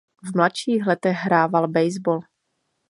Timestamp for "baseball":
1.67-2.19